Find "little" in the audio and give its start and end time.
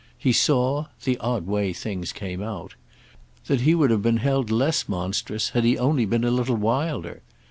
6.31-6.55